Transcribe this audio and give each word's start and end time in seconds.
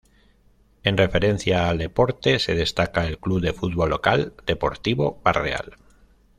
En 0.81 0.97
referencia 0.97 1.69
al 1.69 1.77
deporte, 1.77 2.39
se 2.39 2.55
destaca 2.55 3.05
el 3.05 3.19
club 3.19 3.39
de 3.39 3.53
fútbol 3.53 3.91
local 3.91 4.33
"Deportivo 4.47 5.21
Barreal". 5.23 5.75